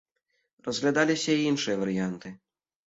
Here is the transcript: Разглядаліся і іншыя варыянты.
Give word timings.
Разглядаліся 0.69 1.37
і 1.37 1.47
іншыя 1.53 1.81
варыянты. 1.85 2.37